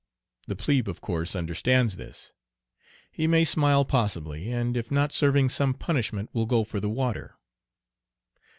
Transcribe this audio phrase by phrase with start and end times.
[0.47, 2.33] The plebe of course understands this.
[3.11, 7.37] He may smile possibly, and if not serving some punishment will go for the water.